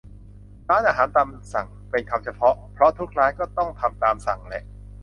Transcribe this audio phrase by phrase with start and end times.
[0.69, 4.63] ร้านอาหารตามสั่ง เป็นคำเฉพาะ เพราะทุกร้านก็ต้องทำตามสั่งแหละ